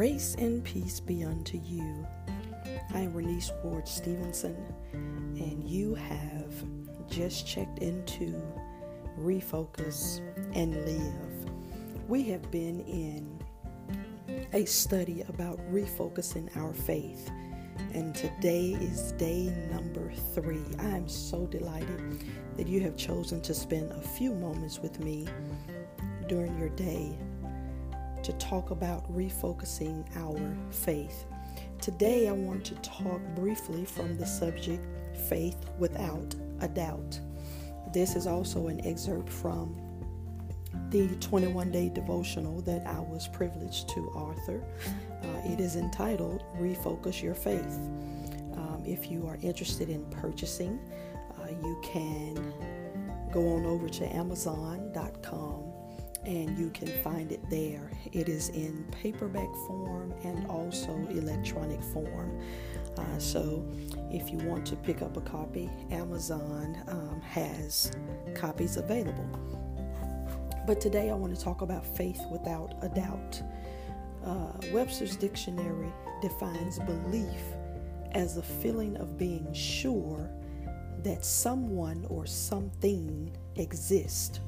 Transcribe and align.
Grace 0.00 0.34
and 0.38 0.64
peace 0.64 0.98
be 0.98 1.24
unto 1.24 1.58
you. 1.62 2.06
I 2.94 3.00
am 3.00 3.12
Renice 3.12 3.52
Ward 3.62 3.86
Stevenson, 3.86 4.56
and 4.94 5.62
you 5.68 5.94
have 5.94 6.54
just 7.10 7.46
checked 7.46 7.80
into 7.80 8.42
Refocus 9.18 10.22
and 10.54 10.74
Live. 10.86 11.50
We 12.08 12.22
have 12.30 12.50
been 12.50 12.80
in 12.86 13.44
a 14.54 14.64
study 14.64 15.20
about 15.28 15.58
refocusing 15.70 16.48
our 16.56 16.72
faith, 16.72 17.30
and 17.92 18.14
today 18.14 18.78
is 18.80 19.12
day 19.12 19.54
number 19.70 20.10
three. 20.32 20.64
I 20.78 20.96
am 20.96 21.10
so 21.10 21.46
delighted 21.46 22.24
that 22.56 22.66
you 22.66 22.80
have 22.80 22.96
chosen 22.96 23.42
to 23.42 23.52
spend 23.52 23.92
a 23.92 24.00
few 24.00 24.32
moments 24.32 24.78
with 24.78 24.98
me 24.98 25.28
during 26.26 26.58
your 26.58 26.70
day 26.70 27.18
to 28.24 28.32
talk 28.34 28.70
about 28.70 29.10
refocusing 29.12 30.04
our 30.16 30.56
faith. 30.70 31.24
Today, 31.80 32.28
I 32.28 32.32
want 32.32 32.64
to 32.66 32.74
talk 32.76 33.20
briefly 33.34 33.84
from 33.84 34.18
the 34.18 34.26
subject 34.26 34.86
Faith 35.28 35.56
Without 35.78 36.34
a 36.60 36.68
Doubt. 36.68 37.18
This 37.92 38.16
is 38.16 38.26
also 38.26 38.68
an 38.68 38.84
excerpt 38.86 39.28
from 39.28 39.76
the 40.90 41.08
21 41.16 41.70
day 41.70 41.88
devotional 41.88 42.60
that 42.62 42.86
I 42.86 43.00
was 43.00 43.28
privileged 43.28 43.88
to 43.90 44.00
author. 44.08 44.62
Uh, 45.22 45.52
it 45.52 45.60
is 45.60 45.76
entitled 45.76 46.44
Refocus 46.58 47.22
Your 47.22 47.34
Faith. 47.34 47.78
Um, 48.54 48.82
if 48.86 49.10
you 49.10 49.26
are 49.26 49.38
interested 49.42 49.88
in 49.88 50.04
purchasing, 50.10 50.78
uh, 51.40 51.48
you 51.62 51.80
can 51.82 52.34
go 53.32 53.54
on 53.54 53.64
over 53.64 53.88
to 53.88 54.14
Amazon.com 54.14 55.79
and 56.24 56.58
you 56.58 56.70
can 56.70 56.88
find 57.02 57.32
it 57.32 57.40
there. 57.48 57.90
It 58.12 58.28
is 58.28 58.50
in 58.50 58.84
paperback 58.92 59.52
form 59.66 60.12
and 60.22 60.46
also 60.48 60.92
electronic 61.10 61.82
form. 61.82 62.40
Uh, 62.96 63.18
so, 63.18 63.66
if 64.10 64.30
you 64.30 64.38
want 64.38 64.66
to 64.66 64.76
pick 64.76 65.00
up 65.00 65.16
a 65.16 65.20
copy, 65.20 65.70
Amazon 65.90 66.82
um, 66.88 67.20
has 67.22 67.92
copies 68.34 68.76
available. 68.76 69.28
But 70.66 70.80
today 70.80 71.10
I 71.10 71.14
want 71.14 71.34
to 71.34 71.42
talk 71.42 71.62
about 71.62 71.84
faith 71.96 72.20
without 72.30 72.74
a 72.82 72.88
doubt. 72.88 73.40
Uh, 74.24 74.52
Webster's 74.72 75.16
Dictionary 75.16 75.92
defines 76.20 76.78
belief 76.80 77.40
as 78.12 78.36
a 78.36 78.42
feeling 78.42 78.96
of 78.98 79.16
being 79.16 79.50
sure 79.52 80.28
that 81.02 81.24
someone 81.24 82.04
or 82.10 82.26
something 82.26 83.34
exists 83.56 84.40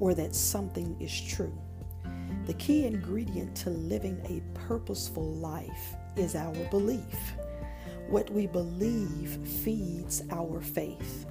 or 0.00 0.14
that 0.14 0.34
something 0.34 0.96
is 1.00 1.20
true. 1.20 1.56
The 2.46 2.54
key 2.54 2.86
ingredient 2.86 3.56
to 3.56 3.70
living 3.70 4.20
a 4.24 4.58
purposeful 4.58 5.34
life 5.34 5.94
is 6.16 6.36
our 6.36 6.54
belief. 6.70 7.34
What 8.08 8.30
we 8.30 8.46
believe 8.46 9.38
feeds 9.64 10.22
our 10.30 10.60
faith. 10.60 11.26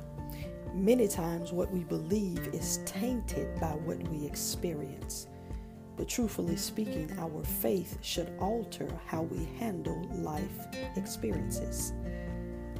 Many 0.73 1.07
times, 1.07 1.53
what 1.53 1.71
we 1.71 1.85
believe 1.85 2.49
is 2.53 2.81
tainted 2.85 3.59
by 3.61 3.71
what 3.71 3.97
we 4.09 4.25
experience. 4.25 5.27
But 5.95 6.09
truthfully 6.09 6.57
speaking, 6.57 7.09
our 7.17 7.43
faith 7.45 7.97
should 8.01 8.33
alter 8.39 8.89
how 9.05 9.21
we 9.21 9.45
handle 9.57 10.05
life 10.15 10.67
experiences. 10.97 11.93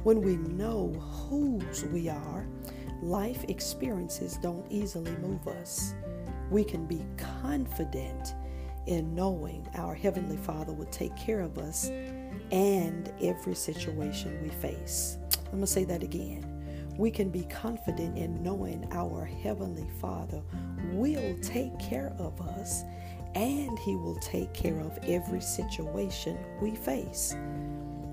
When 0.02 0.20
we 0.20 0.36
know 0.36 0.92
whose 0.92 1.84
we 1.86 2.10
are, 2.10 2.46
life 3.02 3.44
experiences 3.48 4.38
don't 4.42 4.64
easily 4.70 5.12
move 5.16 5.46
us. 5.48 5.94
We 6.50 6.64
can 6.64 6.86
be 6.86 7.04
confident 7.16 8.34
in 8.86 9.14
knowing 9.14 9.68
our 9.74 9.94
Heavenly 9.94 10.36
Father 10.36 10.72
will 10.72 10.86
take 10.86 11.16
care 11.16 11.40
of 11.40 11.58
us 11.58 11.90
and 12.52 13.12
every 13.20 13.54
situation 13.54 14.40
we 14.42 14.48
face. 14.48 15.18
I'm 15.46 15.52
going 15.52 15.60
to 15.62 15.66
say 15.66 15.84
that 15.84 16.02
again. 16.02 16.52
We 16.96 17.10
can 17.10 17.28
be 17.30 17.44
confident 17.44 18.16
in 18.16 18.42
knowing 18.42 18.88
our 18.92 19.24
Heavenly 19.24 19.88
Father 20.00 20.42
will 20.92 21.36
take 21.42 21.78
care 21.78 22.14
of 22.18 22.40
us 22.40 22.84
and 23.34 23.78
He 23.80 23.96
will 23.96 24.18
take 24.20 24.54
care 24.54 24.80
of 24.80 24.98
every 25.04 25.42
situation 25.42 26.38
we 26.60 26.74
face. 26.74 27.36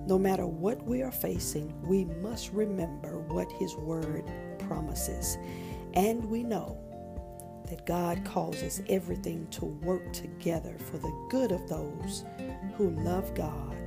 No 0.06 0.20
matter 0.20 0.46
what 0.46 0.84
we 0.84 1.02
are 1.02 1.12
facing, 1.12 1.74
we 1.88 2.04
must 2.22 2.52
remember 2.52 3.20
what 3.20 3.50
His 3.54 3.76
Word 3.78 4.30
promises. 4.74 5.38
And 5.94 6.26
we 6.26 6.44
know 6.44 6.78
that 7.70 7.86
God 7.86 8.26
causes 8.26 8.82
everything 8.90 9.48
to 9.52 9.66
work 9.66 10.12
together 10.12 10.76
for 10.80 10.98
the 10.98 11.28
good 11.30 11.52
of 11.52 11.70
those 11.70 12.24
who 12.76 12.90
love 12.90 13.34
God 13.36 13.78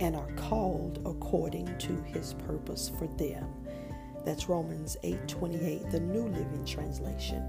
and 0.00 0.16
are 0.16 0.32
called 0.36 1.00
according 1.06 1.78
to 1.78 2.02
his 2.02 2.34
purpose 2.34 2.90
for 2.98 3.06
them. 3.16 3.46
That's 4.24 4.48
Romans 4.48 4.96
8:28, 5.04 5.90
the 5.90 6.00
New 6.00 6.26
Living 6.28 6.64
Translation. 6.64 7.42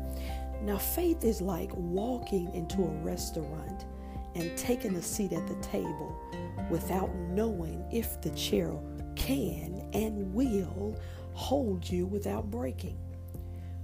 Now 0.61 0.77
faith 0.77 1.23
is 1.23 1.41
like 1.41 1.71
walking 1.75 2.53
into 2.53 2.83
a 2.83 3.03
restaurant 3.03 3.85
and 4.35 4.55
taking 4.57 4.95
a 4.95 5.01
seat 5.01 5.33
at 5.33 5.47
the 5.47 5.55
table 5.55 6.15
without 6.69 7.13
knowing 7.31 7.83
if 7.91 8.21
the 8.21 8.31
chair 8.31 8.71
can 9.15 9.87
and 9.93 10.33
will 10.33 10.95
hold 11.35 11.87
you 11.87 12.05
without 12.05 12.49
breaking. 12.49 12.97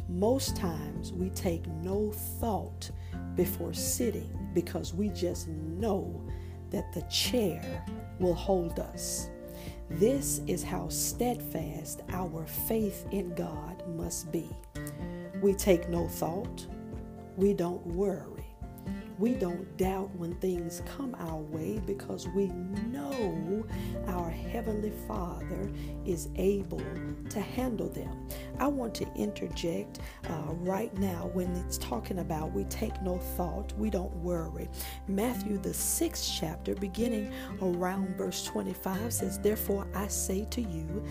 Most 0.07 0.55
times 0.55 1.11
we 1.11 1.29
take 1.29 1.67
no 1.67 2.11
thought 2.39 2.89
before 3.35 3.73
sitting 3.73 4.49
because 4.53 4.93
we 4.93 5.09
just 5.09 5.47
know 5.49 6.25
that 6.69 6.91
the 6.93 7.01
chair 7.03 7.85
will 8.19 8.33
hold 8.33 8.79
us. 8.79 9.29
This 9.89 10.39
is 10.47 10.63
how 10.63 10.87
steadfast 10.87 12.01
our 12.09 12.45
faith 12.47 13.05
in 13.11 13.35
God 13.35 13.83
must 13.95 14.31
be. 14.31 14.49
We 15.41 15.53
take 15.53 15.89
no 15.89 16.07
thought, 16.07 16.65
we 17.35 17.53
don't 17.53 17.85
worry 17.85 18.40
we 19.21 19.35
don't 19.35 19.77
doubt 19.77 20.09
when 20.15 20.33
things 20.37 20.81
come 20.97 21.15
our 21.19 21.37
way 21.37 21.79
because 21.85 22.27
we 22.29 22.47
know 22.47 23.63
our 24.07 24.31
Heavenly 24.31 24.91
Father 25.07 25.69
is 26.07 26.29
able 26.37 26.81
to 27.29 27.39
handle 27.39 27.87
them. 27.87 28.27
I 28.57 28.65
want 28.65 28.95
to 28.95 29.07
interject 29.13 29.99
uh, 30.27 30.53
right 30.53 30.91
now 30.97 31.29
when 31.33 31.55
it's 31.57 31.77
talking 31.77 32.17
about 32.17 32.51
we 32.51 32.63
take 32.63 32.99
no 33.03 33.19
thought, 33.19 33.71
we 33.77 33.91
don't 33.91 34.13
worry. 34.15 34.67
Matthew, 35.07 35.59
the 35.59 35.73
sixth 35.73 36.31
chapter, 36.39 36.73
beginning 36.73 37.31
around 37.61 38.17
verse 38.17 38.43
25, 38.45 39.13
says, 39.13 39.37
Therefore 39.37 39.85
I 39.93 40.07
say 40.07 40.45
to 40.49 40.61
you, 40.61 41.05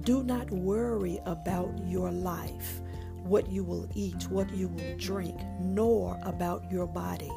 do 0.00 0.22
not 0.22 0.50
worry 0.50 1.18
about 1.24 1.72
your 1.86 2.12
life 2.12 2.82
what 3.24 3.50
you 3.50 3.64
will 3.64 3.88
eat, 3.94 4.28
what 4.28 4.50
you 4.54 4.68
will 4.68 4.96
drink, 4.98 5.40
nor 5.58 6.18
about 6.24 6.70
your 6.70 6.86
body, 6.86 7.32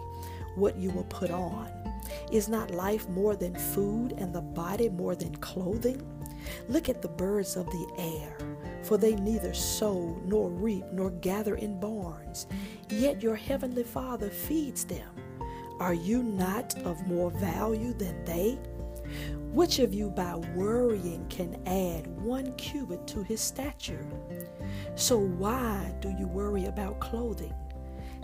what 0.58 0.78
you 0.78 0.90
will 0.92 1.06
put 1.06 1.32
on. 1.32 1.70
Is 2.32 2.50
not 2.50 2.72
life 2.72 3.08
more 3.10 3.36
than 3.36 3.56
food 3.56 4.14
and 4.18 4.34
the 4.34 4.42
body 4.42 4.90
more 4.90 5.16
than 5.16 5.36
clothing? 5.36 6.02
Look 6.68 6.90
at 6.90 7.02
the 7.02 7.08
birds 7.08 7.56
of 7.56 7.66
the 7.68 7.88
air, 7.98 8.38
for 8.84 8.98
they 8.98 9.16
neither 9.16 9.54
sow 9.54 10.20
nor 10.26 10.50
reap 10.50 10.86
nor 10.92 11.12
gather 11.12 11.56
in 11.56 11.80
barns, 11.80 12.48
yet 12.90 13.22
your 13.22 13.36
heavenly 13.36 13.84
Father 13.84 14.30
feeds 14.30 14.86
them. 14.86 15.10
Are 15.80 15.94
you 15.94 16.24
not 16.24 16.78
of 16.86 17.06
more 17.08 17.30
value 17.32 17.94
than 17.94 18.24
they? 18.26 18.58
Which 19.52 19.80
of 19.80 19.94
you 19.94 20.10
by 20.10 20.36
worrying 20.56 21.26
can 21.30 21.62
add 21.66 22.08
one 22.22 22.54
cubit 22.56 23.08
to 23.08 23.24
his 23.24 23.42
stature? 23.42 24.06
So 24.96 25.18
why 25.18 25.94
do 26.02 26.10
you 26.10 26.28
worry 26.28 26.66
about 26.66 27.00
clothing? 27.00 27.54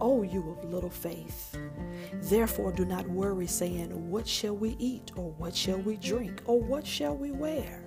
O 0.00 0.22
you 0.22 0.50
of 0.50 0.70
little 0.70 0.90
faith. 0.90 1.56
Therefore, 2.14 2.72
do 2.72 2.84
not 2.84 3.08
worry, 3.08 3.46
saying, 3.46 4.10
What 4.10 4.26
shall 4.26 4.56
we 4.56 4.76
eat, 4.78 5.12
or 5.16 5.30
what 5.32 5.54
shall 5.54 5.78
we 5.78 5.96
drink, 5.96 6.42
or 6.44 6.60
what 6.60 6.86
shall 6.86 7.16
we 7.16 7.30
wear? 7.30 7.82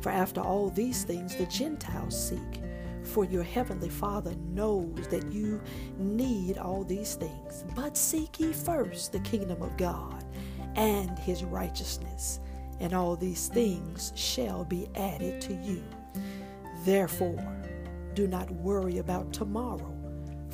For 0.00 0.10
after 0.10 0.40
all 0.40 0.70
these 0.70 1.04
things 1.04 1.36
the 1.36 1.46
Gentiles 1.46 2.28
seek. 2.28 2.62
For 3.02 3.24
your 3.24 3.44
heavenly 3.44 3.88
Father 3.88 4.34
knows 4.52 5.06
that 5.08 5.32
you 5.32 5.60
need 5.96 6.58
all 6.58 6.84
these 6.84 7.14
things. 7.14 7.64
But 7.74 7.96
seek 7.96 8.40
ye 8.40 8.52
first 8.52 9.12
the 9.12 9.20
kingdom 9.20 9.62
of 9.62 9.76
God 9.76 10.24
and 10.74 11.18
his 11.18 11.44
righteousness, 11.44 12.40
and 12.80 12.92
all 12.92 13.16
these 13.16 13.48
things 13.48 14.12
shall 14.14 14.64
be 14.64 14.88
added 14.96 15.40
to 15.42 15.54
you. 15.54 15.82
Therefore, 16.84 17.56
do 18.14 18.26
not 18.26 18.50
worry 18.50 18.98
about 18.98 19.32
tomorrow, 19.32 19.95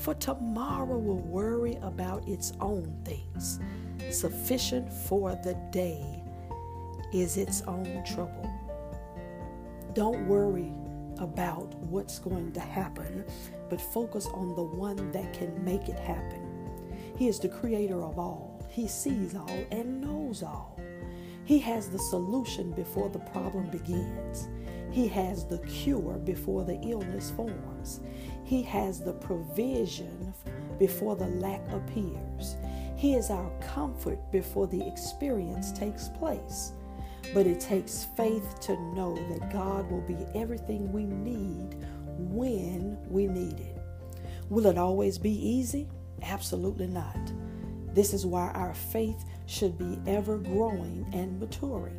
for 0.03 0.15
tomorrow 0.15 0.99
will 0.99 1.21
worry 1.21 1.79
about 1.81 2.27
its 2.27 2.53
own 2.59 2.93
things. 3.05 3.61
Sufficient 4.11 4.93
for 4.93 5.39
the 5.45 5.55
day 5.71 6.21
is 7.13 7.37
its 7.37 7.63
own 7.63 8.03
trouble. 8.05 8.51
Don't 9.95 10.27
worry 10.27 10.73
about 11.19 11.73
what's 11.77 12.19
going 12.19 12.51
to 12.53 12.61
happen, 12.61 13.25
but 13.71 13.81
focus 13.81 14.27
on 14.35 14.57
the 14.57 14.63
one 14.63 15.13
that 15.13 15.33
can 15.33 15.65
make 15.65 15.89
it 15.89 16.01
happen. 16.01 16.43
He 17.17 17.29
is 17.29 17.39
the 17.39 17.49
creator 17.49 18.03
of 18.03 18.19
all, 18.19 18.67
He 18.69 18.89
sees 18.89 19.37
all 19.37 19.67
and 19.71 20.01
knows 20.01 20.43
all. 20.43 20.81
He 21.45 21.61
has 21.61 21.89
the 21.91 21.99
solution 22.11 22.73
before 22.73 23.09
the 23.09 23.21
problem 23.21 23.71
begins. 23.71 24.49
He 24.93 25.09
has 25.09 25.47
the 25.47 25.59
cure 25.59 26.19
before 26.19 26.65
the 26.65 26.79
illness 26.83 27.31
forms. 27.31 28.01
He 28.45 28.63
has 28.63 29.01
the 29.01 29.15
provision 29.15 30.35
before 30.79 31.17
the 31.17 31.29
lack 31.29 31.63
appears. 31.73 32.57
He 32.97 33.15
is 33.15 33.31
our 33.31 33.51
comfort 33.61 34.19
before 34.31 34.67
the 34.67 34.87
experience 34.87 35.73
takes 35.73 36.09
place. 36.09 36.73
But 37.33 37.47
it 37.47 37.59
takes 37.59 38.07
faith 38.17 38.61
to 38.61 38.73
know 38.95 39.15
that 39.31 39.51
God 39.51 39.91
will 39.91 40.03
be 40.03 40.19
everything 40.35 40.93
we 40.93 41.07
need 41.07 41.77
when 42.19 42.99
we 43.09 43.27
need 43.27 43.61
it. 43.61 43.79
Will 44.51 44.67
it 44.67 44.77
always 44.77 45.17
be 45.17 45.31
easy? 45.31 45.89
Absolutely 46.23 46.89
not. 46.89 47.33
This 47.95 48.13
is 48.13 48.27
why 48.27 48.51
our 48.51 48.75
faith 48.75 49.25
should 49.47 49.79
be 49.79 49.99
ever 50.07 50.37
growing 50.37 51.07
and 51.13 51.41
maturing. 51.41 51.99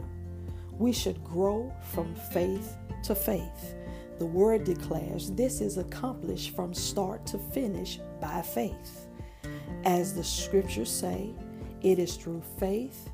We 0.78 0.92
should 0.92 1.24
grow 1.24 1.74
from 1.92 2.16
faith 2.16 2.78
to 3.04 3.16
faith. 3.16 3.76
The 4.20 4.26
word 4.26 4.64
declares 4.64 5.32
this 5.32 5.62
is 5.62 5.78
accomplished 5.78 6.56
from 6.56 6.74
start 6.74 7.26
to 7.28 7.38
finish 7.38 8.00
by 8.22 8.42
faith. 8.42 9.08
As 9.86 10.14
the 10.14 10.24
scriptures 10.24 10.92
say, 10.92 11.34
it 11.82 12.00
is 12.00 12.16
through 12.16 12.42
faith 12.58 13.10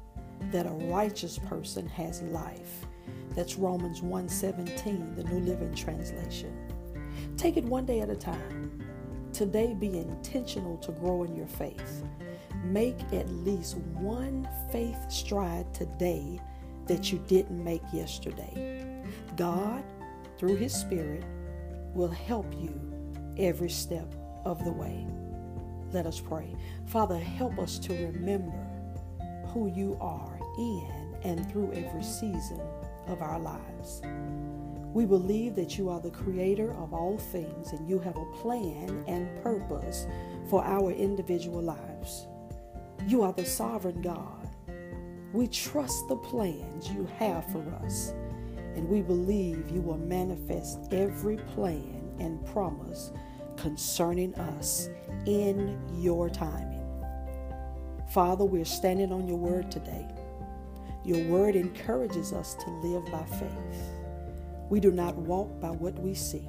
that 0.51 0.67
a 0.67 0.85
righteous 0.91 1.37
person 1.37 1.87
has 1.87 2.21
life. 2.23 2.85
That's 3.35 3.55
Romans 3.55 4.01
1:17, 4.01 5.15
the 5.15 5.23
New 5.23 5.39
Living 5.39 5.73
Translation. 5.73 6.53
Take 7.37 7.57
it 7.57 7.63
one 7.63 7.85
day 7.85 8.01
at 8.01 8.09
a 8.09 8.15
time. 8.15 8.83
Today 9.33 9.73
be 9.73 9.97
intentional 9.97 10.77
to 10.77 10.91
grow 10.91 11.23
in 11.23 11.35
your 11.35 11.47
faith. 11.47 12.03
Make 12.63 12.99
at 13.13 13.29
least 13.29 13.77
one 13.77 14.47
faith 14.71 14.99
stride 15.09 15.73
today 15.73 16.41
that 16.89 17.11
you 17.11 17.23
didn't 17.27 17.63
make 17.63 17.83
yesterday. 17.93 19.03
God, 19.37 19.83
through 20.37 20.55
His 20.55 20.73
Spirit, 20.73 21.23
will 21.93 22.09
help 22.09 22.51
you 22.59 22.73
every 23.37 23.69
step 23.69 24.13
of 24.43 24.65
the 24.65 24.71
way. 24.71 25.05
Let 25.91 26.07
us 26.07 26.19
pray. 26.19 26.55
Father, 26.87 27.17
help 27.17 27.59
us 27.59 27.77
to 27.79 27.93
remember 27.93 28.67
who 29.53 29.71
you 29.71 29.97
are 30.01 30.39
in 30.57 31.15
and 31.23 31.49
through 31.51 31.73
every 31.73 32.03
season 32.03 32.59
of 33.07 33.21
our 33.21 33.39
lives. 33.39 34.01
We 34.93 35.05
believe 35.05 35.55
that 35.55 35.77
you 35.77 35.89
are 35.89 35.99
the 35.99 36.09
creator 36.09 36.73
of 36.73 36.93
all 36.93 37.17
things 37.17 37.71
and 37.71 37.87
you 37.87 37.99
have 37.99 38.17
a 38.17 38.25
plan 38.37 39.03
and 39.07 39.43
purpose 39.43 40.07
for 40.49 40.63
our 40.65 40.91
individual 40.91 41.61
lives. 41.61 42.25
You 43.07 43.21
are 43.21 43.33
the 43.33 43.45
sovereign 43.45 44.01
God. 44.01 44.38
We 45.31 45.47
trust 45.47 46.07
the 46.07 46.15
plans 46.15 46.89
you 46.89 47.07
have 47.17 47.45
for 47.51 47.63
us, 47.83 48.13
and 48.75 48.89
we 48.89 49.01
believe 49.01 49.69
you 49.69 49.81
will 49.81 49.97
manifest 49.97 50.79
every 50.91 51.37
plan 51.37 52.01
and 52.19 52.43
promise 52.47 53.11
concerning 53.55 54.33
us 54.35 54.89
in 55.27 55.79
your 55.95 56.29
timing. 56.29 56.83
Father, 58.11 58.43
we're 58.43 58.65
standing 58.65 59.11
on 59.11 59.27
your 59.27 59.37
word 59.37 59.69
today. 59.69 60.07
Your 61.05 61.23
word 61.27 61.55
encourages 61.55 62.33
us 62.33 62.55
to 62.55 62.69
live 62.69 63.05
by 63.11 63.23
faith. 63.37 63.83
We 64.69 64.79
do 64.79 64.91
not 64.91 65.15
walk 65.15 65.59
by 65.61 65.69
what 65.69 65.97
we 65.99 66.15
see, 66.15 66.47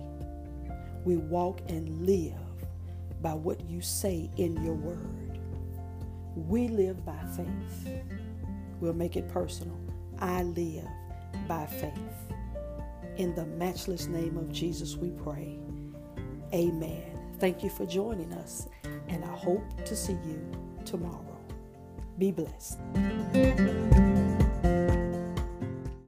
we 1.05 1.17
walk 1.17 1.61
and 1.69 2.07
live 2.07 2.35
by 3.21 3.35
what 3.35 3.61
you 3.69 3.83
say 3.83 4.31
in 4.39 4.63
your 4.65 4.75
word. 4.75 5.39
We 6.35 6.69
live 6.69 7.05
by 7.05 7.19
faith. 7.37 7.89
We'll 8.81 8.95
make 8.95 9.17
it 9.17 9.29
personal. 9.29 9.79
I 10.19 10.43
live 10.43 10.89
by 11.47 11.67
faith. 11.67 11.93
In 13.17 13.35
the 13.35 13.47
matchless 13.47 14.07
name 14.07 14.37
of 14.37 14.51
Jesus, 14.51 14.97
we 14.97 15.11
pray. 15.11 15.59
Amen. 16.55 17.03
Thank 17.39 17.63
you 17.63 17.71
for 17.71 17.87
joining 17.87 18.33
us, 18.33 18.69
and 19.09 19.25
I 19.25 19.37
hope 19.37 19.85
to 19.85 19.95
see 19.95 20.19
you 20.27 20.41
tomorrow. 20.85 21.39
Be 22.19 22.33
blessed. 22.33 22.79